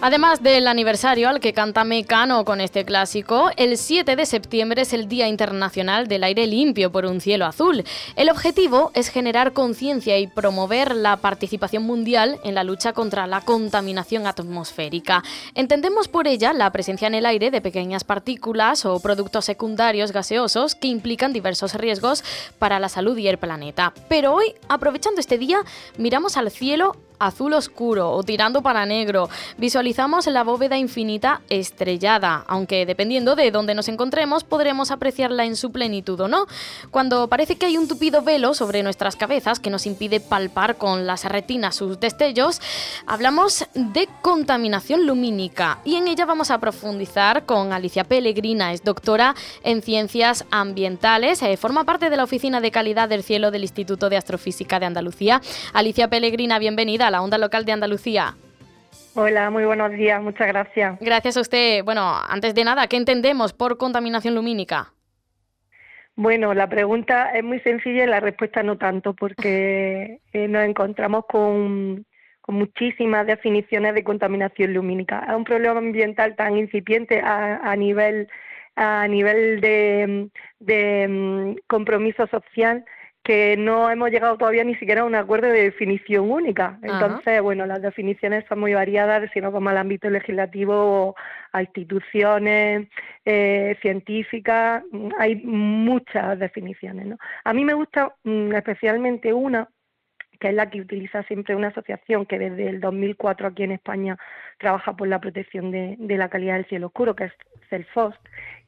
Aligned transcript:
Además 0.00 0.44
del 0.44 0.68
aniversario 0.68 1.28
al 1.28 1.40
que 1.40 1.52
canta 1.52 1.82
Mecano 1.82 2.44
con 2.44 2.60
este 2.60 2.84
clásico, 2.84 3.50
el 3.56 3.76
7 3.76 4.14
de 4.14 4.26
septiembre 4.26 4.82
es 4.82 4.92
el 4.92 5.08
Día 5.08 5.26
Internacional 5.26 6.06
del 6.06 6.22
Aire 6.22 6.46
Limpio 6.46 6.92
por 6.92 7.04
un 7.04 7.20
Cielo 7.20 7.46
Azul. 7.46 7.82
El 8.14 8.30
objetivo 8.30 8.92
es 8.94 9.08
generar 9.08 9.52
conciencia 9.54 10.16
y 10.16 10.28
promover 10.28 10.94
la 10.94 11.16
participación 11.16 11.82
mundial 11.82 12.38
en 12.44 12.54
la 12.54 12.62
lucha 12.62 12.92
contra 12.92 13.26
la 13.26 13.40
contaminación 13.40 14.28
atmosférica. 14.28 15.24
Entendemos 15.56 16.06
por 16.06 16.28
ella 16.28 16.52
la 16.52 16.70
presencia 16.70 17.08
en 17.08 17.16
el 17.16 17.26
aire 17.26 17.50
de 17.50 17.60
pequeñas 17.60 18.04
partículas 18.04 18.86
o 18.86 19.00
productos 19.00 19.46
secundarios 19.46 20.12
gaseosos 20.12 20.76
que 20.76 20.86
implican 20.86 21.32
diversos 21.32 21.74
riesgos 21.74 22.22
para 22.60 22.78
la 22.78 22.88
salud 22.88 23.18
y 23.18 23.26
el 23.26 23.38
planeta. 23.38 23.92
Pero 24.08 24.32
hoy, 24.32 24.54
aprovechando 24.68 25.20
este 25.20 25.38
día, 25.38 25.58
miramos 25.96 26.36
al 26.36 26.52
cielo 26.52 26.94
azul 27.18 27.52
oscuro 27.52 28.10
o 28.10 28.22
tirando 28.22 28.62
para 28.62 28.86
negro. 28.86 29.28
Visualizamos 29.56 30.26
la 30.26 30.44
bóveda 30.44 30.76
infinita 30.78 31.40
estrellada, 31.48 32.44
aunque 32.46 32.86
dependiendo 32.86 33.36
de 33.36 33.50
dónde 33.50 33.74
nos 33.74 33.88
encontremos 33.88 34.44
podremos 34.44 34.90
apreciarla 34.90 35.44
en 35.44 35.56
su 35.56 35.72
plenitud 35.72 36.20
o 36.20 36.28
no. 36.28 36.46
Cuando 36.90 37.28
parece 37.28 37.56
que 37.56 37.66
hay 37.66 37.76
un 37.76 37.88
tupido 37.88 38.22
velo 38.22 38.54
sobre 38.54 38.82
nuestras 38.82 39.16
cabezas 39.16 39.60
que 39.60 39.70
nos 39.70 39.86
impide 39.86 40.20
palpar 40.20 40.76
con 40.76 41.06
las 41.06 41.24
retinas 41.24 41.76
sus 41.76 42.00
destellos, 42.00 42.60
hablamos 43.06 43.66
de 43.74 44.08
contaminación 44.22 45.06
lumínica 45.06 45.78
y 45.84 45.96
en 45.96 46.08
ella 46.08 46.26
vamos 46.26 46.50
a 46.50 46.58
profundizar 46.58 47.44
con 47.44 47.72
Alicia 47.72 48.04
Pellegrina, 48.04 48.72
es 48.72 48.84
doctora 48.84 49.34
en 49.62 49.82
ciencias 49.82 50.44
ambientales, 50.50 51.42
eh, 51.42 51.56
forma 51.56 51.84
parte 51.84 52.10
de 52.10 52.16
la 52.16 52.24
Oficina 52.24 52.60
de 52.60 52.70
Calidad 52.70 53.08
del 53.08 53.22
Cielo 53.22 53.50
del 53.50 53.62
Instituto 53.62 54.08
de 54.08 54.16
Astrofísica 54.16 54.78
de 54.80 54.86
Andalucía. 54.86 55.40
Alicia 55.72 56.08
Pellegrina, 56.08 56.58
bienvenida 56.58 57.07
la 57.10 57.22
onda 57.22 57.38
local 57.38 57.64
de 57.64 57.72
Andalucía. 57.72 58.34
Hola, 59.14 59.50
muy 59.50 59.64
buenos 59.64 59.90
días, 59.92 60.22
muchas 60.22 60.46
gracias. 60.46 60.98
Gracias 61.00 61.36
a 61.36 61.40
usted. 61.40 61.82
Bueno, 61.84 62.14
antes 62.28 62.54
de 62.54 62.64
nada, 62.64 62.86
¿qué 62.86 62.96
entendemos 62.96 63.52
por 63.52 63.76
contaminación 63.76 64.34
lumínica? 64.34 64.92
Bueno, 66.14 66.52
la 66.52 66.68
pregunta 66.68 67.30
es 67.30 67.44
muy 67.44 67.60
sencilla 67.60 68.04
y 68.04 68.06
la 68.08 68.20
respuesta 68.20 68.62
no 68.62 68.76
tanto, 68.76 69.14
porque 69.14 70.18
eh, 70.32 70.48
nos 70.48 70.64
encontramos 70.64 71.24
con, 71.26 72.04
muchísimas 72.48 73.26
definiciones 73.26 73.94
de 73.94 74.02
contaminación 74.02 74.72
lumínica. 74.72 75.22
Es 75.28 75.34
un 75.34 75.44
problema 75.44 75.78
ambiental 75.78 76.34
tan 76.34 76.56
incipiente 76.56 77.20
a, 77.22 77.76
nivel 77.76 78.26
a 78.74 79.06
nivel 79.06 79.60
de, 79.60 80.30
de 80.58 81.08
mm, 81.08 81.56
compromiso 81.66 82.26
social 82.28 82.84
que 83.28 83.58
no 83.58 83.90
hemos 83.90 84.10
llegado 84.10 84.38
todavía 84.38 84.64
ni 84.64 84.74
siquiera 84.76 85.02
a 85.02 85.04
un 85.04 85.14
acuerdo 85.14 85.48
de 85.48 85.64
definición 85.64 86.30
única. 86.30 86.78
Entonces, 86.80 87.42
bueno, 87.42 87.66
las 87.66 87.82
definiciones 87.82 88.46
son 88.48 88.58
muy 88.60 88.72
variadas, 88.72 89.30
si 89.34 89.42
no 89.42 89.52
como 89.52 89.68
al 89.68 89.76
ámbito 89.76 90.08
legislativo, 90.08 91.14
a 91.52 91.60
instituciones 91.60 92.88
eh, 93.26 93.76
científicas, 93.82 94.82
hay 95.18 95.36
muchas 95.44 96.38
definiciones. 96.38 97.04
¿no? 97.04 97.18
A 97.44 97.52
mí 97.52 97.66
me 97.66 97.74
gusta 97.74 98.14
mm, 98.24 98.54
especialmente 98.54 99.34
una 99.34 99.68
que 100.40 100.48
es 100.48 100.54
la 100.54 100.70
que 100.70 100.80
utiliza 100.80 101.22
siempre 101.24 101.54
una 101.54 101.68
asociación 101.68 102.24
que 102.24 102.38
desde 102.38 102.68
el 102.68 102.80
2004 102.80 103.48
aquí 103.48 103.64
en 103.64 103.72
España 103.72 104.16
trabaja 104.58 104.96
por 104.96 105.08
la 105.08 105.20
protección 105.20 105.70
de, 105.70 105.96
la 105.98 106.28
calidad 106.28 106.54
del 106.54 106.66
cielo 106.66 106.86
oscuro, 106.86 107.14
que 107.14 107.24
es 107.24 107.32
CELFOST. 107.68 108.20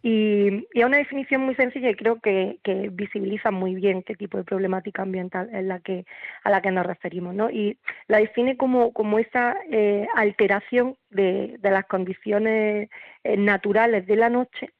Y, 0.02 0.66
y 0.72 0.80
es 0.80 0.84
una 0.84 0.96
definición 0.96 1.42
muy 1.42 1.54
sencilla 1.54 1.90
y 1.90 1.94
creo 1.94 2.20
que, 2.20 2.58
visibiliza 2.92 3.50
muy 3.50 3.74
bien 3.74 4.02
qué 4.02 4.14
tipo 4.14 4.38
de 4.38 4.44
problemática 4.44 5.02
ambiental 5.02 5.50
es 5.52 5.64
la 5.64 5.80
que, 5.80 6.06
a 6.42 6.50
la 6.50 6.62
que 6.62 6.70
nos 6.70 6.86
referimos. 6.86 7.34
¿no? 7.34 7.50
Y 7.50 7.78
la 8.08 8.18
define 8.18 8.56
como, 8.56 8.92
como 8.92 9.18
esa 9.18 9.56
eh, 9.70 10.06
alteración 10.14 10.96
de, 11.10 11.58
las 11.62 11.84
condiciones 11.86 12.88
eh, 13.24 13.36
naturales 13.36 14.06
de 14.06 14.16
la 14.16 14.30
noche 14.30 14.70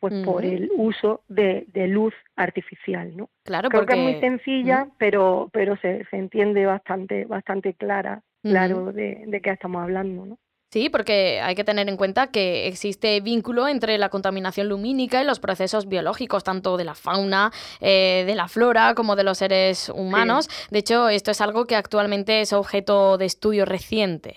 pues 0.00 0.22
por 0.22 0.44
el 0.44 0.70
uso 0.76 1.22
de, 1.28 1.64
luz 1.88 2.12
artificial, 2.36 3.16
¿no? 3.16 3.30
Claro, 3.42 3.70
Creo 3.70 3.86
que 3.86 3.94
es 3.94 3.98
muy 3.98 4.20
sencilla, 4.20 4.88
pero 4.98 5.48
pero 5.50 5.76
se, 5.78 6.04
se, 6.10 6.16
entiende 6.18 6.66
bastante 6.66 7.24
bastante 7.24 7.72
clara, 7.72 8.22
claro 8.42 8.92
de, 8.92 9.24
de 9.26 9.40
qué 9.40 9.48
estamos 9.48 9.82
hablando, 9.82 10.26
¿no? 10.26 10.38
Sí, 10.70 10.88
porque 10.88 11.40
hay 11.40 11.54
que 11.54 11.62
tener 11.62 11.88
en 11.88 11.96
cuenta 11.96 12.32
que 12.32 12.66
existe 12.66 13.20
vínculo 13.20 13.68
entre 13.68 13.96
la 13.96 14.08
contaminación 14.08 14.68
lumínica 14.68 15.22
y 15.22 15.24
los 15.24 15.38
procesos 15.38 15.88
biológicos, 15.88 16.42
tanto 16.42 16.76
de 16.76 16.84
la 16.84 16.96
fauna, 16.96 17.52
eh, 17.80 18.24
de 18.26 18.34
la 18.34 18.48
flora, 18.48 18.94
como 18.94 19.14
de 19.14 19.22
los 19.22 19.38
seres 19.38 19.88
humanos. 19.88 20.48
De 20.70 20.80
hecho, 20.80 21.08
esto 21.08 21.30
es 21.30 21.40
algo 21.40 21.66
que 21.66 21.76
actualmente 21.76 22.40
es 22.40 22.52
objeto 22.52 23.18
de 23.18 23.26
estudio 23.26 23.64
reciente. 23.64 24.36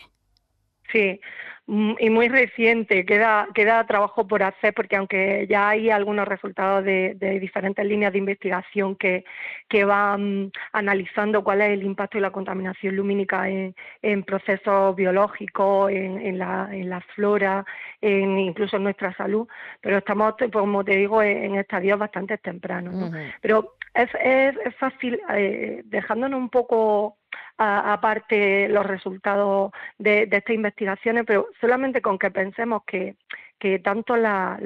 Sí, 0.91 1.19
y 1.69 2.09
muy 2.09 2.29
reciente, 2.29 3.05
queda, 3.05 3.49
queda 3.53 3.85
trabajo 3.85 4.25
por 4.25 4.41
hacer 4.41 4.73
porque 4.73 4.95
aunque 4.95 5.47
ya 5.49 5.67
hay 5.67 5.89
algunos 5.89 6.25
resultados 6.25 6.85
de, 6.85 7.15
diferentes 7.41 7.85
líneas 7.85 8.13
de 8.13 8.19
investigación 8.19 8.95
que, 8.95 9.25
que 9.67 9.83
van 9.83 10.53
analizando 10.71 11.43
cuál 11.43 11.61
es 11.61 11.71
el 11.71 11.83
impacto 11.83 12.17
de 12.17 12.21
la 12.21 12.31
contaminación 12.31 12.95
lumínica 12.95 13.49
en, 13.49 13.75
en 14.01 14.23
procesos 14.23 14.95
biológicos, 14.95 15.91
en, 15.91 16.21
en, 16.21 16.39
la, 16.39 16.69
en 16.71 16.89
la 16.89 17.01
flora, 17.01 17.65
en, 17.99 18.39
incluso 18.39 18.77
en 18.77 18.83
nuestra 18.83 19.13
salud, 19.15 19.45
pero 19.81 19.97
estamos, 19.97 20.35
como 20.53 20.85
te 20.85 20.95
digo, 20.95 21.21
en, 21.21 21.55
estadios 21.55 21.99
bastante 21.99 22.37
tempranos. 22.37 22.93
¿no? 22.93 23.11
Pero 23.41 23.75
es, 23.93 24.09
es, 24.23 24.55
es 24.63 24.75
fácil, 24.77 25.19
eh, 25.33 25.81
dejándonos 25.83 26.39
un 26.39 26.49
poco 26.49 27.16
aparte 27.57 28.69
los 28.69 28.85
resultados 28.85 29.71
de, 29.97 30.23
estas 30.31 30.55
investigaciones, 30.55 31.23
pero 31.25 31.47
solamente 31.59 32.01
con 32.01 32.19
que 32.19 32.31
pensemos 32.31 32.83
que, 32.85 33.15
que 33.59 33.79
tanto 33.79 34.15
la, 34.15 34.57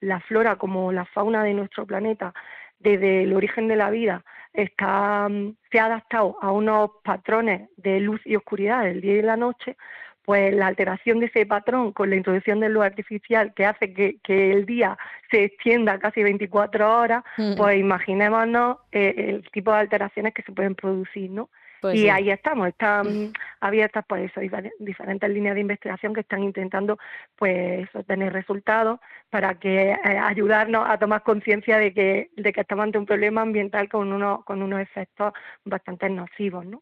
la, 0.00 0.20
flora 0.20 0.56
como 0.56 0.92
la 0.92 1.04
fauna 1.06 1.44
de 1.44 1.54
nuestro 1.54 1.86
planeta, 1.86 2.34
desde 2.78 3.22
el 3.24 3.32
origen 3.34 3.68
de 3.68 3.76
la 3.76 3.90
vida, 3.90 4.24
está, 4.52 5.28
se 5.70 5.80
ha 5.80 5.86
adaptado 5.86 6.36
a 6.40 6.52
unos 6.52 6.90
patrones 7.04 7.70
de 7.76 8.00
luz 8.00 8.20
y 8.24 8.36
oscuridad 8.36 8.84
del 8.84 9.00
día 9.00 9.16
y 9.16 9.22
la 9.22 9.36
noche, 9.36 9.76
pues 10.24 10.54
la 10.54 10.66
alteración 10.66 11.20
de 11.20 11.26
ese 11.26 11.46
patrón 11.46 11.92
con 11.92 12.10
la 12.10 12.16
introducción 12.16 12.60
de 12.60 12.68
luz 12.68 12.84
artificial 12.84 13.54
que 13.54 13.64
hace 13.64 13.94
que, 13.94 14.18
que 14.22 14.52
el 14.52 14.66
día 14.66 14.98
se 15.30 15.44
extienda 15.44 15.98
casi 15.98 16.22
24 16.22 17.00
horas, 17.00 17.24
mm. 17.38 17.56
pues 17.56 17.78
imaginémonos 17.78 18.76
eh, 18.92 19.14
el 19.16 19.50
tipo 19.50 19.72
de 19.72 19.78
alteraciones 19.78 20.34
que 20.34 20.42
se 20.42 20.52
pueden 20.52 20.74
producir, 20.74 21.30
¿no? 21.30 21.48
Pues 21.80 21.96
y 21.96 22.08
ahí 22.08 22.30
estamos, 22.30 22.68
están 22.68 23.32
abiertas 23.60 24.04
pues 24.08 24.30
eso, 24.30 24.40
diferentes 24.78 25.30
líneas 25.30 25.54
de 25.54 25.60
investigación 25.60 26.14
que 26.14 26.20
están 26.20 26.42
intentando 26.42 26.98
pues 27.36 27.88
obtener 27.94 28.32
resultados 28.32 28.98
para 29.30 29.54
que 29.54 29.92
eh, 29.92 29.96
ayudarnos 30.22 30.86
a 30.88 30.98
tomar 30.98 31.22
conciencia 31.22 31.78
de 31.78 31.92
que, 31.92 32.30
de 32.36 32.52
que 32.52 32.62
estamos 32.62 32.84
ante 32.84 32.98
un 32.98 33.06
problema 33.06 33.42
ambiental 33.42 33.88
con 33.88 34.12
unos, 34.12 34.44
con 34.44 34.62
unos 34.62 34.80
efectos 34.80 35.32
bastante 35.64 36.08
nocivos. 36.08 36.64
¿no? 36.64 36.80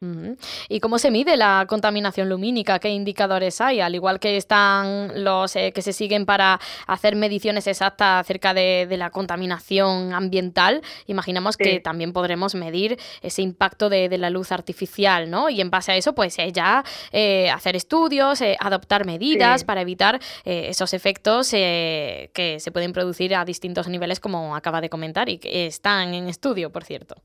¿Y 0.68 0.80
cómo 0.80 0.98
se 0.98 1.10
mide 1.10 1.36
la 1.36 1.66
contaminación 1.68 2.28
lumínica? 2.28 2.78
¿Qué 2.78 2.90
indicadores 2.90 3.60
hay? 3.60 3.80
Al 3.80 3.94
igual 3.94 4.20
que 4.20 4.36
están 4.36 5.24
los 5.24 5.56
eh, 5.56 5.72
que 5.72 5.82
se 5.82 5.92
siguen 5.92 6.24
para 6.24 6.58
hacer 6.86 7.16
mediciones 7.16 7.66
exactas 7.66 8.20
acerca 8.20 8.54
de, 8.54 8.86
la 8.96 9.10
contaminación 9.10 10.14
ambiental, 10.14 10.80
imaginamos 11.06 11.58
que 11.58 11.80
también 11.80 12.14
podremos 12.14 12.54
medir 12.54 12.96
ese 13.20 13.42
impacto 13.42 13.90
de, 13.90 14.08
de 14.08 14.16
la 14.16 14.30
luz 14.30 14.52
artificial 14.52 14.85
¿no? 15.28 15.48
Y 15.50 15.60
en 15.60 15.70
base 15.70 15.92
a 15.92 15.96
eso, 15.96 16.14
pues 16.14 16.38
eh, 16.38 16.52
ya 16.52 16.84
eh, 17.12 17.50
hacer 17.50 17.76
estudios, 17.76 18.40
eh, 18.40 18.56
adoptar 18.60 19.04
medidas 19.06 19.64
para 19.64 19.80
evitar 19.80 20.18
esos 20.44 20.94
efectos 20.94 21.50
que 21.50 22.56
se 22.58 22.70
pueden 22.70 22.92
producir 22.92 23.34
a 23.34 23.44
distintos 23.44 23.88
niveles, 23.88 24.20
como 24.20 24.54
acaba 24.56 24.80
de 24.80 24.88
comentar, 24.88 25.28
y 25.28 25.38
que 25.38 25.66
están 25.66 26.14
en 26.14 26.28
estudio, 26.28 26.70
por 26.70 26.84
cierto. 26.84 27.16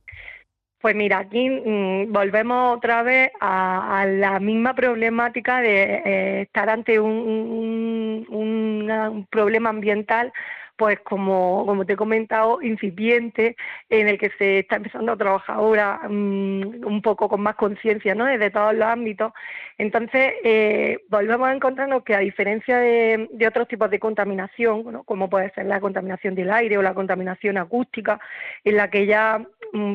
Pues 0.81 0.95
mira, 0.95 1.19
aquí 1.19 1.49
mm, 1.49 2.11
volvemos 2.11 2.77
otra 2.77 3.03
vez 3.03 3.31
a, 3.39 4.05
la 4.07 4.39
misma 4.39 4.73
problemática 4.73 5.61
de 5.61 6.41
estar 6.41 6.69
ante 6.69 6.99
un, 6.99 8.25
un, 8.29 9.27
problema 9.29 9.69
ambiental 9.69 10.33
pues 10.81 10.99
como, 11.01 11.63
como 11.67 11.85
te 11.85 11.93
he 11.93 11.95
comentado, 11.95 12.59
incipiente, 12.59 13.55
en 13.87 14.07
el 14.07 14.17
que 14.17 14.31
se 14.39 14.57
está 14.57 14.77
empezando 14.77 15.11
a 15.11 15.15
trabajar 15.15 15.57
ahora 15.57 15.99
mm, 16.09 16.83
un 16.83 17.03
poco 17.03 17.29
con 17.29 17.39
más 17.39 17.53
conciencia, 17.53 18.15
¿no? 18.15 18.25
Desde 18.25 18.49
todos 18.49 18.73
los 18.73 18.87
ámbitos. 18.87 19.31
Entonces, 19.77 20.33
eh, 20.43 20.97
volvemos 21.07 21.47
a 21.47 21.53
encontrarnos 21.53 22.03
que 22.03 22.15
a 22.15 22.19
diferencia 22.19 22.79
de, 22.79 23.29
otros 23.47 23.67
tipos 23.67 23.91
de 23.91 23.99
contaminación, 23.99 25.03
como 25.03 25.29
puede 25.29 25.51
ser 25.51 25.67
la 25.67 25.79
contaminación 25.79 26.33
del 26.33 26.49
aire 26.49 26.79
o 26.79 26.81
la 26.81 26.95
contaminación 26.95 27.59
acústica, 27.59 28.19
en 28.63 28.77
la 28.77 28.89
que 28.89 29.05
ya 29.05 29.39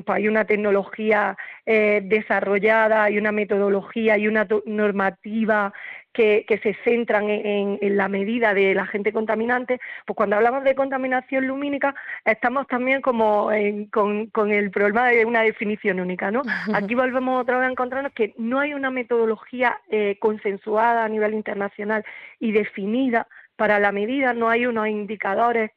hay 0.06 0.28
una 0.28 0.44
tecnología 0.44 1.36
eh, 1.64 2.00
desarrollada, 2.04 3.04
hay 3.04 3.18
una 3.18 3.32
metodología, 3.32 4.16
y 4.18 4.28
una 4.28 4.46
normativa 4.64 5.72
que, 6.16 6.60
se 6.62 6.74
centran 6.82 7.28
en, 7.28 7.96
la 7.96 8.08
medida 8.08 8.54
de 8.54 8.74
la 8.74 8.86
gente 8.86 9.12
contaminante, 9.12 9.78
pues 10.06 10.16
cuando 10.16 10.36
hablamos 10.36 10.64
de 10.64 10.74
contaminación 10.74 11.46
lumínica 11.46 11.94
estamos 12.24 12.66
también 12.66 13.02
como 13.02 13.50
con, 13.92 14.50
el 14.50 14.70
problema 14.70 15.08
de 15.08 15.26
una 15.26 15.42
definición 15.42 16.00
única, 16.00 16.30
¿no? 16.30 16.42
Aquí 16.74 16.94
volvemos 16.94 17.42
otra 17.42 17.58
vez 17.58 17.68
a 17.68 17.70
encontrarnos 17.70 18.12
que 18.12 18.32
no 18.38 18.60
hay 18.60 18.72
una 18.72 18.90
metodología 18.90 19.78
eh, 19.90 20.16
consensuada 20.18 21.04
a 21.04 21.08
nivel 21.08 21.34
internacional 21.34 22.04
y 22.40 22.52
definida 22.52 23.28
para 23.56 23.78
la 23.78 23.92
medida, 23.92 24.32
no 24.32 24.48
hay 24.48 24.66
unos 24.66 24.88
indicadores 24.88 25.70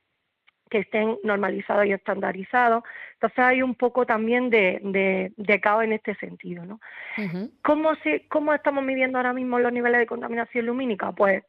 que 0.70 0.80
estén 0.80 1.18
normalizados 1.24 1.86
y 1.86 1.92
estandarizados. 1.92 2.84
Entonces 3.14 3.40
hay 3.40 3.62
un 3.62 3.76
poco 3.76 4.06
también 4.06 4.50
de, 4.50 4.80
de, 5.36 5.62
caos 5.62 5.84
en 5.84 5.94
este 5.94 6.16
sentido. 6.16 6.66
¿no? 6.66 6.80
¿Cómo, 7.64 7.96
se, 7.96 8.28
¿Cómo 8.28 8.54
estamos 8.54 8.84
midiendo 8.84 9.18
ahora 9.18 9.34
mismo 9.34 9.60
los 9.60 9.74
niveles 9.74 10.00
de 10.00 10.06
contaminación 10.06 10.66
lumínica? 10.66 11.12
Pues 11.12 11.44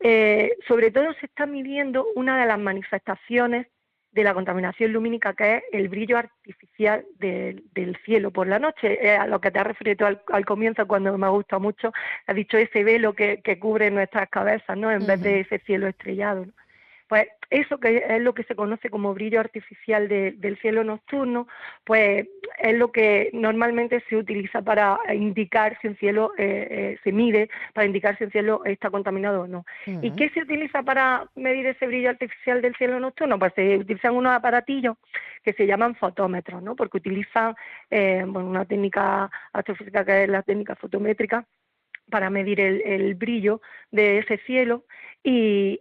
eh, 0.00 0.52
sobre 0.66 0.90
todo 0.90 1.12
se 1.14 1.26
está 1.26 1.46
midiendo 1.46 2.06
una 2.16 2.40
de 2.40 2.46
las 2.46 2.58
manifestaciones 2.58 3.66
de 4.10 4.24
la 4.24 4.34
contaminación 4.34 4.92
lumínica, 4.92 5.32
que 5.32 5.56
es 5.56 5.62
el 5.72 5.88
brillo 5.88 6.18
artificial 6.18 7.04
del 7.18 7.96
cielo 8.04 8.30
por 8.30 8.46
la 8.46 8.58
noche, 8.58 9.16
a 9.16 9.26
lo 9.26 9.40
que 9.40 9.50
te 9.50 9.58
has 9.58 9.66
referido 9.66 10.06
al, 10.06 10.20
al, 10.30 10.44
comienzo 10.44 10.86
cuando 10.86 11.16
me 11.16 11.24
ha 11.24 11.30
gustado 11.30 11.60
mucho, 11.60 11.92
has 12.26 12.36
dicho 12.36 12.58
ese 12.58 12.84
velo 12.84 13.14
que, 13.14 13.40
que 13.42 13.58
cubre 13.58 13.90
nuestras 13.90 14.28
cabezas, 14.28 14.76
¿no? 14.76 14.90
En 14.90 15.06
vez 15.06 15.22
de 15.22 15.40
ese 15.40 15.60
cielo 15.60 15.88
estrellado. 15.88 16.44
¿no? 16.44 16.52
Pues 17.12 17.28
eso 17.50 17.78
que 17.78 18.06
es 18.08 18.22
lo 18.22 18.32
que 18.32 18.44
se 18.44 18.56
conoce 18.56 18.88
como 18.88 19.12
brillo 19.12 19.38
artificial 19.38 20.08
del 20.08 20.58
cielo 20.62 20.82
nocturno, 20.82 21.46
pues 21.84 22.26
es 22.58 22.78
lo 22.78 22.90
que 22.90 23.28
normalmente 23.34 24.02
se 24.08 24.16
utiliza 24.16 24.62
para 24.62 24.98
indicar 25.12 25.78
si 25.82 25.88
un 25.88 25.96
cielo 25.98 26.32
eh, 26.38 26.68
eh, 26.70 26.98
se 27.04 27.12
mide, 27.12 27.50
para 27.74 27.86
indicar 27.86 28.16
si 28.16 28.24
un 28.24 28.30
cielo 28.30 28.64
está 28.64 28.88
contaminado 28.88 29.42
o 29.42 29.46
no. 29.46 29.66
¿Y 29.84 30.12
qué 30.12 30.30
se 30.30 30.40
utiliza 30.40 30.82
para 30.84 31.26
medir 31.34 31.66
ese 31.66 31.86
brillo 31.86 32.08
artificial 32.08 32.62
del 32.62 32.74
cielo 32.76 32.98
nocturno? 32.98 33.38
Pues 33.38 33.52
se 33.56 33.76
utilizan 33.76 34.14
unos 34.16 34.32
aparatillos 34.32 34.96
que 35.44 35.52
se 35.52 35.66
llaman 35.66 35.94
fotómetros, 35.96 36.62
¿no? 36.62 36.74
Porque 36.74 36.96
utilizan 36.96 37.54
eh, 37.90 38.24
una 38.24 38.64
técnica 38.64 39.30
astrofísica 39.52 40.02
que 40.02 40.22
es 40.22 40.30
la 40.30 40.42
técnica 40.42 40.76
fotométrica 40.76 41.44
para 42.12 42.28
medir 42.28 42.60
el, 42.60 43.14
brillo 43.14 43.62
de 43.90 44.18
ese 44.18 44.36
cielo 44.46 44.84
y, 45.24 45.80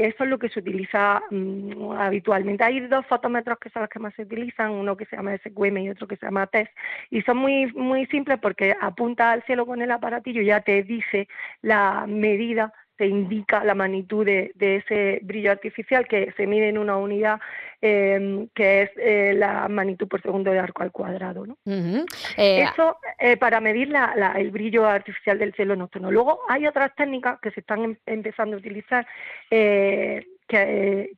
eso 0.00 0.24
es 0.24 0.30
lo 0.30 0.38
que 0.38 0.48
se 0.48 0.60
utiliza 0.60 1.22
mm, 1.30 1.92
habitualmente. 1.92 2.64
Hay 2.64 2.80
dos 2.80 3.04
fotómetros 3.06 3.58
que 3.58 3.70
son 3.70 3.82
los 3.82 3.90
que 3.90 3.98
más 3.98 4.14
se 4.14 4.22
utilizan, 4.22 4.70
uno 4.70 4.96
que 4.96 5.06
se 5.06 5.16
llama 5.16 5.36
SQM 5.38 5.78
y 5.78 5.90
otro 5.90 6.06
que 6.06 6.16
se 6.16 6.26
llama 6.26 6.46
TESS, 6.46 6.70
y 7.10 7.22
son 7.22 7.38
muy, 7.38 7.66
muy 7.72 8.06
simples 8.06 8.38
porque 8.40 8.76
apunta 8.80 9.32
al 9.32 9.42
cielo 9.44 9.66
con 9.66 9.82
el 9.82 9.90
aparatillo 9.90 10.40
y 10.42 10.46
ya 10.46 10.60
te 10.60 10.82
dice 10.84 11.28
la 11.62 12.06
medida 12.06 12.72
te 12.96 13.06
indica 13.06 13.64
la 13.64 13.74
magnitud 13.74 14.24
de, 14.24 14.52
ese 14.58 15.20
brillo 15.22 15.50
artificial 15.50 16.06
que 16.06 16.32
se 16.36 16.46
mide 16.46 16.68
en 16.68 16.78
una 16.78 16.96
unidad 16.96 17.40
em, 17.80 18.48
que 18.54 18.82
es 18.82 18.90
eh, 18.96 19.34
la 19.34 19.68
magnitud 19.68 20.08
por 20.08 20.22
segundo 20.22 20.50
de 20.50 20.58
arco 20.58 20.82
al 20.82 20.92
cuadrado. 20.92 21.46
¿no? 21.46 21.56
Eh, 21.66 22.62
Eso 22.62 22.98
eh, 23.18 23.36
para 23.36 23.60
medir 23.60 23.92
el 24.36 24.50
brillo 24.50 24.86
artificial 24.86 25.38
del 25.38 25.54
cielo 25.54 25.74
nocturno. 25.74 26.10
Luego 26.10 26.40
hay 26.48 26.66
otras 26.66 26.94
técnicas 26.94 27.40
que 27.40 27.50
se 27.50 27.60
están 27.60 27.84
em, 27.84 27.96
empezando 28.06 28.56
a 28.56 28.58
utilizar 28.58 29.06
que, 29.50 30.26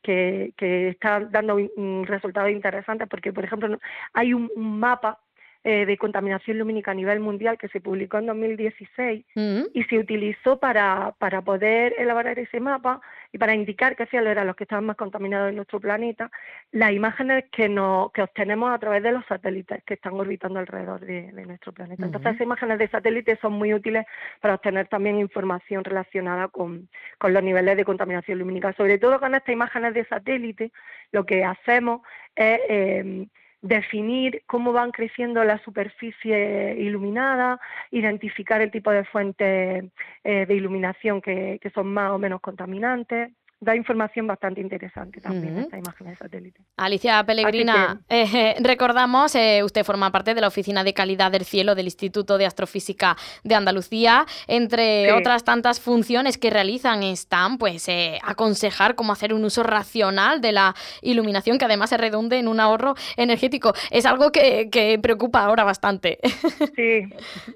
que, 0.02 0.88
están 0.88 1.30
dando 1.32 1.58
resultados 2.04 2.50
interesantes 2.50 3.08
porque, 3.08 3.32
por 3.32 3.44
ejemplo, 3.44 3.78
hay 4.12 4.32
un 4.32 4.48
mapa 4.56 5.18
eh, 5.66 5.86
de 5.86 5.96
contaminación 5.96 6.58
lumínica 6.58 6.90
a 6.90 6.94
nivel 6.94 7.20
mundial 7.20 7.56
que 7.56 7.68
se 7.68 7.80
publicó 7.80 8.18
en 8.18 8.26
2016 8.26 9.24
mm. 9.34 9.62
y 9.72 9.82
se 9.84 9.98
utilizó 9.98 10.58
para, 10.58 11.14
para 11.18 11.40
poder 11.40 11.94
elaborar 11.96 12.38
ese 12.38 12.60
mapa 12.60 13.00
y 13.32 13.38
para 13.38 13.54
indicar 13.54 13.96
qué 13.96 14.04
cielos 14.04 14.30
eran 14.30 14.46
los 14.46 14.56
que 14.56 14.64
estaban 14.64 14.84
más 14.84 14.96
contaminados 14.96 15.48
en 15.48 15.56
nuestro 15.56 15.80
planeta, 15.80 16.30
las 16.70 16.92
imágenes 16.92 17.46
que, 17.50 17.70
no, 17.70 18.10
que 18.12 18.20
obtenemos 18.20 18.74
a 18.74 18.78
través 18.78 19.02
de 19.02 19.12
los 19.12 19.24
satélites 19.24 19.82
que 19.84 19.94
están 19.94 20.12
orbitando 20.12 20.58
alrededor 20.58 21.00
de, 21.00 21.32
nuestro 21.32 21.72
planeta. 21.72 22.04
Entonces, 22.04 22.32
esas 22.32 22.44
imágenes 22.44 22.78
de 22.78 22.88
satélites 22.88 23.38
son 23.40 23.54
muy 23.54 23.72
útiles 23.72 24.04
para 24.42 24.56
obtener 24.56 24.88
también 24.88 25.18
información 25.18 25.82
relacionada 25.82 26.48
con, 26.48 26.90
con 27.16 27.32
los 27.32 27.42
niveles 27.42 27.78
de 27.78 27.86
contaminación 27.86 28.38
lumínica. 28.38 28.74
Sobre 28.74 28.98
todo 28.98 29.18
con 29.18 29.34
estas 29.34 29.54
imágenes 29.54 29.94
de 29.94 30.04
satélite, 30.04 30.72
lo 31.10 31.24
que 31.24 31.42
hacemos 31.42 32.02
es... 32.36 32.60
Eh, 32.68 33.26
definir 33.64 34.42
cómo 34.46 34.72
van 34.72 34.90
creciendo 34.90 35.42
la 35.42 35.58
superficie 35.64 36.76
iluminada, 36.78 37.58
identificar 37.90 38.60
el 38.60 38.70
tipo 38.70 38.90
de 38.90 39.04
fuentes 39.04 39.84
eh, 40.22 40.46
de 40.46 40.54
iluminación 40.54 41.22
que, 41.22 41.58
que 41.62 41.70
son 41.70 41.86
más 41.86 42.10
o 42.12 42.18
menos 42.18 42.42
contaminantes 42.42 43.32
da 43.64 43.74
información 43.74 44.26
bastante 44.26 44.60
interesante 44.60 45.20
también 45.20 45.58
esta 45.58 45.78
imagen 45.78 46.08
de 46.08 46.16
satélite. 46.16 46.60
Alicia 46.76 47.24
Pellegrina, 47.24 48.00
eh, 48.08 48.54
recordamos, 48.60 49.34
eh, 49.34 49.62
usted 49.64 49.84
forma 49.84 50.12
parte 50.12 50.34
de 50.34 50.40
la 50.40 50.48
Oficina 50.48 50.84
de 50.84 50.92
Calidad 50.92 51.32
del 51.32 51.44
Cielo 51.44 51.74
del 51.74 51.86
Instituto 51.86 52.38
de 52.38 52.46
Astrofísica 52.46 53.16
de 53.42 53.54
Andalucía. 53.54 54.26
Entre 54.46 55.12
otras 55.12 55.44
tantas 55.44 55.80
funciones 55.80 56.38
que 56.38 56.50
realizan 56.50 57.02
están, 57.02 57.58
pues, 57.58 57.88
eh, 57.88 58.18
aconsejar 58.22 58.94
cómo 58.94 59.12
hacer 59.12 59.32
un 59.32 59.44
uso 59.44 59.62
racional 59.62 60.40
de 60.40 60.52
la 60.52 60.74
iluminación, 61.02 61.58
que 61.58 61.64
además 61.64 61.90
se 61.90 61.96
redunde 61.96 62.38
en 62.38 62.48
un 62.48 62.60
ahorro 62.60 62.94
energético. 63.16 63.72
Es 63.90 64.06
algo 64.06 64.30
que, 64.30 64.68
que 64.70 64.98
preocupa 64.98 65.42
ahora 65.44 65.64
bastante. 65.64 66.18
Sí, 66.76 67.06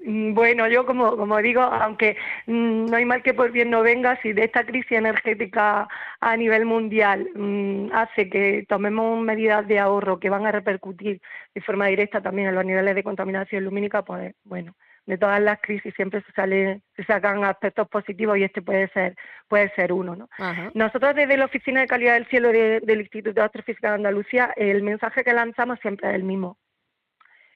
mm, 0.04 0.34
bueno, 0.34 0.68
yo 0.68 0.86
como, 0.86 1.16
como 1.16 1.38
digo, 1.38 1.60
aunque 1.60 2.16
mm, 2.46 2.86
no 2.86 2.96
hay 2.96 3.04
mal 3.04 3.22
que 3.22 3.34
por 3.34 3.50
bien 3.50 3.70
no 3.70 3.82
venga, 3.82 4.18
si 4.22 4.32
de 4.32 4.44
esta 4.44 4.64
crisis 4.64 4.92
energética 4.92 5.88
a 6.20 6.36
nivel 6.36 6.64
mundial 6.64 7.28
mm, 7.34 7.90
hace 7.92 8.28
que 8.28 8.64
tomemos 8.68 9.20
medidas 9.20 9.66
de 9.66 9.78
ahorro 9.78 10.18
que 10.18 10.30
van 10.30 10.46
a 10.46 10.52
repercutir 10.52 11.20
de 11.54 11.60
forma 11.60 11.86
directa 11.86 12.20
también 12.20 12.48
en 12.48 12.54
los 12.54 12.64
niveles 12.64 12.94
de 12.94 13.02
contaminación 13.02 13.64
lumínica, 13.64 14.02
pues 14.02 14.34
bueno, 14.44 14.74
de 15.08 15.16
todas 15.16 15.40
las 15.40 15.58
crisis 15.62 15.94
siempre 15.94 16.22
se 16.22 16.32
sale, 16.32 16.82
se 16.94 17.02
sacan 17.04 17.42
aspectos 17.42 17.88
positivos 17.88 18.36
y 18.36 18.44
este 18.44 18.60
puede 18.60 18.88
ser, 18.88 19.16
puede 19.48 19.72
ser 19.74 19.90
uno, 19.90 20.14
¿no? 20.14 20.28
Nosotros 20.74 21.14
desde 21.14 21.38
la 21.38 21.46
Oficina 21.46 21.80
de 21.80 21.86
Calidad 21.86 22.12
del 22.12 22.26
Cielo 22.26 22.50
del 22.50 23.00
Instituto 23.00 23.40
de 23.40 23.46
Astrofísica 23.46 23.88
de 23.88 23.94
Andalucía, 23.94 24.52
el 24.54 24.82
mensaje 24.82 25.24
que 25.24 25.32
lanzamos 25.32 25.78
siempre 25.80 26.10
es 26.10 26.14
el 26.14 26.24
mismo. 26.24 26.58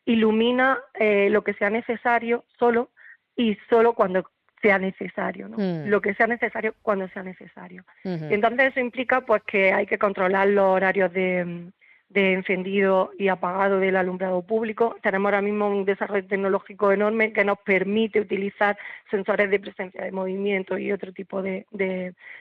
Ilumina 0.07 0.81
eh, 0.95 1.29
lo 1.29 1.45
que 1.45 1.53
sea 1.53 1.69
necesario 1.69 2.47
solo 2.59 2.91
y 3.37 3.59
solo 3.69 3.93
cuando 3.93 4.25
sea 4.63 4.79
necesario, 4.79 5.49
¿no? 5.49 5.59
Mm. 5.59 5.89
Lo 5.89 6.01
que 6.01 6.15
sea 6.15 6.27
necesario 6.27 6.75
cuando 6.83 7.09
sea 7.09 7.23
necesario. 7.23 7.85
Entonces 8.05 8.71
eso 8.71 8.81
implica 8.81 9.21
pues 9.21 9.43
que 9.43 9.73
hay 9.73 9.87
que 9.87 9.99
controlar 9.99 10.49
los 10.49 10.65
horarios 10.65 11.13
de, 11.13 11.73
de 12.13 12.35
encendido 12.35 13.11
y 13.19 13.29
apagado 13.29 13.79
del 13.79 13.97
alumbrado 13.97 14.43
público. 14.43 14.97
Tenemos 15.03 15.27
ahora 15.27 15.41
mismo 15.41 15.69
un 15.69 15.85
desarrollo 15.85 16.27
tecnológico 16.27 16.93
enorme 16.93 17.33
que 17.33 17.45
nos 17.45 17.59
permite 17.59 18.21
utilizar 18.21 18.77
sensores 19.11 19.51
de 19.51 19.59
presencia 19.59 20.05
de 20.05 20.13
movimiento 20.13 20.77
y 20.77 20.93
otro 20.93 21.13
tipo 21.13 21.43
de, 21.43 21.67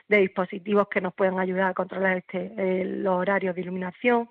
dispositivos 0.08 0.88
que 0.90 1.02
nos 1.02 1.14
pueden 1.14 1.40
ayudar 1.40 1.72
a 1.72 1.74
controlar 1.74 2.18
este, 2.18 2.84
los 2.86 3.16
horarios 3.16 3.56
de 3.56 3.62
iluminación. 3.62 4.30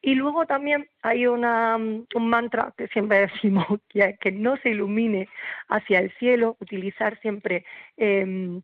Y 0.00 0.14
luego 0.14 0.46
también 0.46 0.88
hay 1.02 1.26
una, 1.26 1.76
un 1.76 2.28
mantra 2.28 2.72
que 2.76 2.86
siempre 2.88 3.20
decimos, 3.32 3.66
que 3.88 4.00
es 4.00 4.18
que 4.18 4.30
no 4.30 4.56
se 4.58 4.70
ilumine 4.70 5.28
hacia 5.68 5.98
el 5.98 6.12
cielo, 6.18 6.56
utilizar 6.60 7.18
siempre 7.20 7.64
eh, 7.96 8.60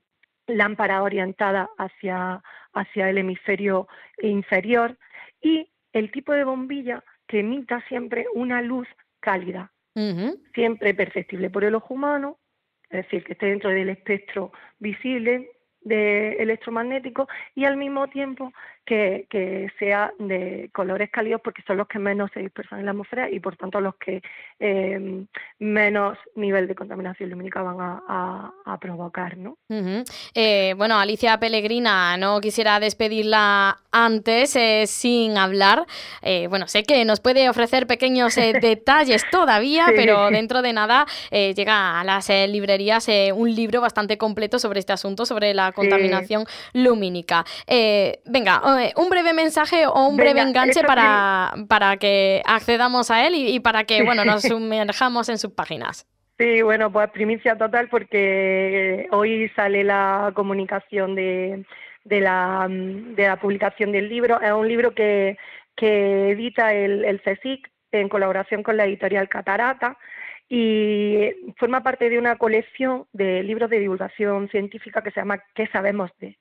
lámpara 0.46 1.02
orientada 1.02 1.68
hacia, 1.78 2.42
hacia 2.72 3.10
el 3.10 3.18
hemisferio 3.18 3.88
inferior 4.20 4.96
y 5.40 5.68
el 5.92 6.10
tipo 6.10 6.32
de 6.32 6.44
bombilla 6.44 7.02
que 7.26 7.40
emita 7.40 7.80
siempre 7.88 8.26
una 8.34 8.62
luz 8.62 8.88
cálida, 9.20 9.72
siempre 10.54 10.94
perceptible 10.94 11.50
por 11.50 11.64
el 11.64 11.74
ojo 11.74 11.94
humano, 11.94 12.38
es 12.88 13.04
decir, 13.04 13.24
que 13.24 13.32
esté 13.32 13.46
dentro 13.46 13.70
del 13.70 13.90
espectro 13.90 14.52
visible 14.78 15.50
de 15.82 16.34
electromagnético 16.34 17.28
y 17.54 17.64
al 17.64 17.76
mismo 17.76 18.08
tiempo 18.08 18.52
que, 18.84 19.26
que, 19.30 19.70
sea 19.78 20.12
de 20.18 20.70
colores 20.72 21.10
cálidos 21.10 21.40
porque 21.42 21.62
son 21.66 21.76
los 21.76 21.86
que 21.86 21.98
menos 21.98 22.30
se 22.32 22.40
dispersan 22.40 22.80
en 22.80 22.86
la 22.86 22.90
atmósfera 22.90 23.30
y 23.30 23.38
por 23.38 23.56
tanto 23.56 23.80
los 23.80 23.94
que 23.96 24.22
eh, 24.58 25.24
menos 25.58 26.18
nivel 26.34 26.66
de 26.66 26.74
contaminación 26.74 27.30
lumínica 27.30 27.62
van 27.62 27.76
a, 27.80 28.78
provocar. 28.80 29.36
¿no? 29.36 29.58
Eh, 30.34 30.74
bueno, 30.76 30.98
Alicia 30.98 31.38
Pellegrina, 31.38 32.16
no 32.16 32.40
quisiera 32.40 32.80
despedirla 32.80 33.78
antes 33.92 34.56
eh, 34.56 34.84
sin 34.86 35.36
hablar. 35.36 35.86
bueno, 36.48 36.66
sé 36.66 36.82
que 36.82 37.04
nos 37.04 37.20
puede 37.20 37.48
ofrecer 37.48 37.86
pequeños 37.86 38.34
detalles 38.60 39.24
todavía, 39.30 39.86
pero 39.94 40.30
dentro 40.30 40.62
de 40.62 40.72
nada 40.72 41.06
llega 41.30 42.00
a 42.00 42.04
las 42.04 42.28
librerías 42.28 43.08
un 43.34 43.54
libro 43.54 43.80
bastante 43.80 44.18
completo 44.18 44.58
sobre 44.58 44.80
este 44.80 44.92
asunto, 44.92 45.26
sobre 45.26 45.54
la 45.54 45.72
contaminación 45.72 46.44
lumínica. 46.72 47.44
venga, 47.68 48.62
eh, 48.64 48.71
un 48.96 49.08
breve 49.10 49.32
mensaje 49.32 49.86
o 49.86 50.08
un 50.08 50.16
breve 50.16 50.40
enganche 50.40 50.82
para, 50.82 51.52
para 51.68 51.96
que 51.96 52.42
accedamos 52.44 53.10
a 53.10 53.26
él 53.26 53.34
y, 53.34 53.60
para 53.60 53.84
que 53.84 54.02
bueno 54.02 54.24
nos 54.24 54.42
sumerjamos 54.42 55.28
en 55.28 55.38
sus 55.38 55.52
páginas. 55.52 56.06
Sí, 56.38 56.62
bueno, 56.62 56.90
pues 56.90 57.10
primicia 57.10 57.56
total 57.56 57.88
porque 57.88 59.06
hoy 59.12 59.50
sale 59.54 59.84
la 59.84 60.32
comunicación 60.34 61.14
de, 61.14 61.64
de, 62.04 62.20
la, 62.20 62.66
de 62.68 63.26
la 63.26 63.36
publicación 63.36 63.92
del 63.92 64.08
libro. 64.08 64.40
Es 64.40 64.52
un 64.52 64.66
libro 64.66 64.94
que, 64.94 65.36
que 65.76 66.30
edita 66.30 66.72
el, 66.74 67.04
el 67.04 67.20
CSIC 67.20 67.70
en 67.92 68.08
colaboración 68.08 68.62
con 68.62 68.76
la 68.76 68.86
editorial 68.86 69.28
Catarata 69.28 69.98
y 70.48 71.30
forma 71.56 71.82
parte 71.82 72.10
de 72.10 72.18
una 72.18 72.36
colección 72.36 73.06
de 73.12 73.42
libros 73.42 73.70
de 73.70 73.78
divulgación 73.78 74.48
científica 74.48 75.02
que 75.02 75.10
se 75.10 75.20
llama 75.20 75.42
¿Qué 75.54 75.66
sabemos 75.68 76.10
de? 76.18 76.36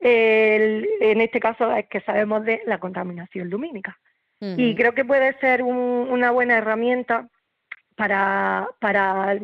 En 0.00 1.20
este 1.20 1.40
caso 1.40 1.74
es 1.74 1.86
que 1.88 2.00
sabemos 2.00 2.44
de 2.44 2.62
la 2.66 2.78
contaminación 2.78 3.48
lumínica. 3.50 3.98
Y 4.40 4.74
creo 4.74 4.92
que 4.92 5.06
puede 5.06 5.38
ser 5.38 5.62
una 5.62 6.30
buena 6.30 6.58
herramienta 6.58 7.28
para, 7.96 8.68
para 8.78 9.38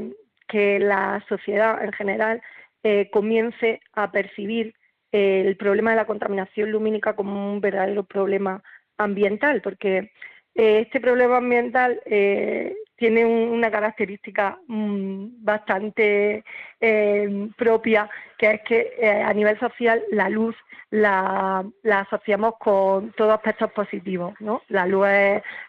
que 0.46 0.78
la 0.78 1.24
sociedad 1.26 1.82
en 1.82 1.92
general 1.92 2.42
eh, 2.82 3.08
comience 3.10 3.80
a 3.94 4.10
percibir 4.10 4.74
el 5.12 5.56
problema 5.56 5.90
de 5.90 5.96
la 5.96 6.06
contaminación 6.06 6.70
lumínica 6.70 7.14
como 7.14 7.52
un 7.52 7.60
verdadero 7.60 8.04
problema 8.04 8.62
ambiental, 8.96 9.60
porque 9.62 10.12
eh, 10.54 10.80
este 10.80 11.00
problema 11.00 11.38
ambiental 11.38 12.00
eh, 12.04 12.74
tiene 13.00 13.24
una 13.24 13.70
característica 13.70 14.58
mm, 14.68 15.42
bastante 15.42 16.44
eh, 16.78 17.48
propia, 17.56 18.10
que 18.36 18.50
es 18.50 18.60
que 18.62 19.22
a 19.24 19.32
nivel 19.32 19.58
social 19.58 20.02
la 20.10 20.28
luz 20.28 20.54
la, 20.90 21.64
asociamos 21.90 22.56
con 22.58 23.12
todos 23.12 23.32
aspectos 23.32 23.72
positivos. 23.72 24.34
¿no? 24.38 24.60
La 24.68 24.86
luz 24.86 25.08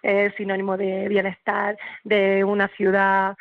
es, 0.03 0.35
sinónimo 0.35 0.75
de 0.75 1.07
bienestar, 1.07 1.77
de 2.03 2.43
una 2.43 2.67
ciudad 2.69 3.37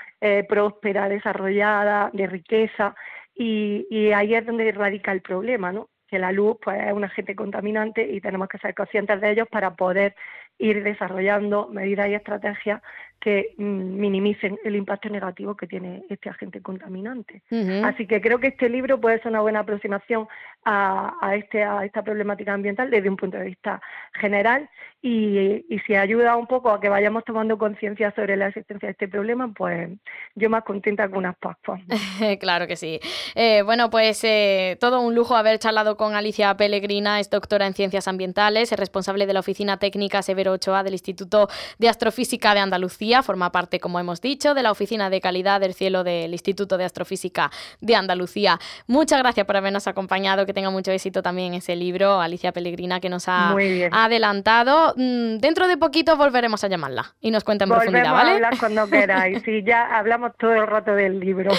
próspera, 0.48 1.08
desarrollada, 1.08 2.10
de 2.12 2.28
riqueza, 2.28 2.94
y, 3.34 3.88
y 3.90 4.12
ahí 4.12 4.34
es 4.34 4.46
donde 4.46 4.70
radica 4.70 5.10
el 5.10 5.22
problema, 5.22 5.72
¿no? 5.72 5.88
que 6.10 6.18
la 6.18 6.32
luz 6.32 6.56
pues, 6.62 6.80
es 6.86 6.92
un 6.92 7.04
agente 7.04 7.36
contaminante 7.36 8.02
y 8.02 8.20
tenemos 8.20 8.48
que 8.48 8.58
ser 8.58 8.74
conscientes 8.74 9.20
de 9.20 9.30
ellos 9.30 9.48
para 9.48 9.74
poder 9.74 10.14
ir 10.58 10.82
desarrollando 10.82 11.68
medidas 11.68 12.08
y 12.08 12.14
estrategias 12.14 12.82
que 13.20 13.54
mm, 13.56 14.00
minimicen 14.00 14.58
el 14.64 14.76
impacto 14.76 15.08
negativo 15.08 15.56
que 15.56 15.66
tiene 15.66 16.02
este 16.08 16.30
agente 16.30 16.60
contaminante. 16.62 17.42
Así 17.84 18.06
que 18.06 18.20
creo 18.20 18.38
que 18.38 18.48
este 18.48 18.68
libro 18.68 19.00
puede 19.00 19.18
ser 19.18 19.28
una 19.28 19.40
buena 19.40 19.60
aproximación 19.60 20.26
a, 20.64 21.16
a, 21.20 21.36
este, 21.36 21.62
a 21.62 21.84
esta 21.84 22.02
problemática 22.02 22.52
ambiental 22.52 22.90
desde 22.90 23.08
un 23.08 23.16
punto 23.16 23.38
de 23.38 23.44
vista 23.44 23.80
general 24.14 24.68
y, 25.02 25.64
y 25.68 25.78
si 25.86 25.94
ayuda 25.94 26.36
un 26.36 26.46
poco 26.46 26.70
a 26.70 26.80
que 26.80 26.90
vayamos 26.90 27.24
tomando 27.24 27.56
conciencia 27.56 28.12
sobre 28.14 28.36
la 28.36 28.48
existencia 28.48 28.86
de 28.88 28.92
este 28.92 29.08
problema, 29.08 29.50
pues 29.56 29.88
yo 30.34 30.50
más 30.50 30.62
contenta 30.64 31.08
con 31.08 31.18
unas 31.18 31.36
pascuas. 31.36 31.80
claro 32.40 32.66
que 32.66 32.76
sí. 32.76 33.00
Eh, 33.34 33.62
bueno, 33.62 33.88
pues 33.88 34.22
eh, 34.24 34.76
todo 34.78 35.00
un 35.00 35.14
lujo 35.14 35.36
haber 35.36 35.58
charlado 35.58 35.96
con 35.96 36.14
Alicia 36.14 36.54
Pellegrina, 36.54 37.18
es 37.18 37.30
doctora 37.30 37.66
en 37.66 37.72
Ciencias 37.72 38.08
Ambientales, 38.08 38.72
es 38.72 38.78
responsable 38.78 39.26
de 39.26 39.32
la 39.32 39.40
Oficina 39.40 39.78
Técnica 39.78 40.22
Severo 40.22 40.52
Ochoa 40.52 40.82
del 40.82 40.92
Instituto 40.92 41.48
de 41.78 41.88
Astrofísica 41.88 42.52
de 42.52 42.60
Andalucía, 42.60 43.09
forma 43.22 43.52
parte, 43.52 43.80
como 43.80 43.98
hemos 44.00 44.20
dicho, 44.20 44.54
de 44.54 44.62
la 44.62 44.70
Oficina 44.70 45.10
de 45.10 45.20
Calidad 45.20 45.60
del 45.60 45.74
Cielo 45.74 46.04
del 46.04 46.32
Instituto 46.32 46.78
de 46.78 46.84
Astrofísica 46.84 47.50
de 47.80 47.94
Andalucía. 47.94 48.58
Muchas 48.86 49.18
gracias 49.18 49.46
por 49.46 49.56
habernos 49.56 49.86
acompañado, 49.86 50.46
que 50.46 50.54
tenga 50.54 50.70
mucho 50.70 50.90
éxito 50.90 51.22
también 51.22 51.54
ese 51.54 51.76
libro, 51.76 52.20
Alicia 52.20 52.52
Pellegrina, 52.52 53.00
que 53.00 53.08
nos 53.08 53.28
ha 53.28 53.54
adelantado. 53.92 54.94
Mm, 54.96 55.38
dentro 55.38 55.68
de 55.68 55.76
poquito 55.76 56.16
volveremos 56.16 56.64
a 56.64 56.68
llamarla 56.68 57.14
y 57.20 57.30
nos 57.30 57.44
cuenta 57.44 57.64
en 57.64 57.70
profundidad, 57.70 58.12
¿vale? 58.12 58.30
a 58.30 58.34
hablar 58.34 58.58
cuando 58.58 58.88
queráis. 58.88 59.40
Sí, 59.50 59.62
ya 59.64 59.98
hablamos 59.98 60.32
todo 60.38 60.52
el 60.52 60.66
rato 60.66 60.94
del 60.94 61.18
libro. 61.18 61.50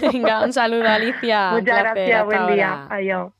Venga, 0.00 0.44
un 0.44 0.52
saludo, 0.52 0.86
Alicia. 0.88 1.50
Muchas 1.52 1.78
gracias, 1.78 2.24
buen 2.24 2.46
día. 2.48 2.86
Adiós. 2.90 3.32